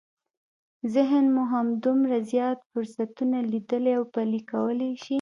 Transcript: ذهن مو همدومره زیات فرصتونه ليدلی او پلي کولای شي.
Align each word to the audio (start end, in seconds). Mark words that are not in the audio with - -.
ذهن 0.93 1.25
مو 1.33 1.43
همدومره 1.53 2.17
زیات 2.29 2.59
فرصتونه 2.71 3.37
ليدلی 3.51 3.91
او 3.97 4.03
پلي 4.13 4.41
کولای 4.51 4.93
شي. 5.03 5.09